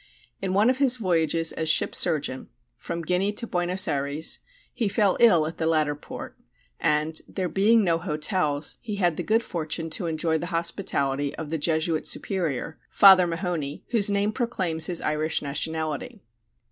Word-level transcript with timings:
In 0.41 0.55
one 0.55 0.71
of 0.71 0.79
his 0.79 0.97
voyages 0.97 1.51
as 1.51 1.69
ship 1.69 1.93
surgeon, 1.93 2.49
from 2.75 3.03
Guinea 3.03 3.31
to 3.33 3.45
Buenos 3.45 3.87
Ayres, 3.87 4.39
he 4.73 4.87
fell 4.89 5.15
ill 5.19 5.45
at 5.45 5.59
the 5.59 5.67
latter 5.67 5.93
port, 5.93 6.39
and, 6.79 7.21
there 7.27 7.47
being 7.47 7.83
no 7.83 7.99
hotels, 7.99 8.79
he 8.81 8.95
had 8.95 9.15
the 9.15 9.21
good 9.21 9.43
fortune 9.43 9.91
to 9.91 10.07
enjoy 10.07 10.39
the 10.39 10.47
hospitality 10.47 11.35
of 11.35 11.51
the 11.51 11.59
Jesuit 11.59 12.07
superior, 12.07 12.79
Father 12.89 13.27
Mahony, 13.27 13.83
whose 13.91 14.09
name 14.09 14.31
proclaims 14.31 14.87
his 14.87 15.03
Irish 15.03 15.43
nationality. 15.43 16.23